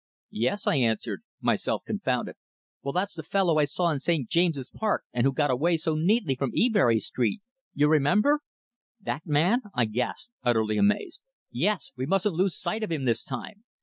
"Yes," 0.33 0.65
I 0.65 0.77
answered, 0.77 1.21
myself 1.41 1.83
confounded. 1.85 2.33
"Well, 2.81 2.91
that's 2.91 3.13
the 3.13 3.21
fellow 3.21 3.59
I 3.59 3.65
saw 3.65 3.91
in 3.91 3.99
St. 3.99 4.27
James's 4.27 4.67
Park, 4.71 5.03
and 5.13 5.27
who 5.27 5.31
got 5.31 5.51
away 5.51 5.77
so 5.77 5.93
neatly 5.93 6.33
from 6.35 6.51
Ebury 6.57 6.99
Street 6.99 7.41
you 7.75 7.87
remember?" 7.87 8.39
"That 8.99 9.27
man!" 9.27 9.61
I 9.75 9.85
gasped, 9.85 10.33
utterly 10.41 10.79
amazed. 10.79 11.21
"Yes. 11.51 11.91
We 11.95 12.07
mustn't 12.07 12.33
lose 12.33 12.59
sight 12.59 12.81
of 12.81 12.91
him 12.91 13.05
this 13.05 13.23
time. 13.23 13.63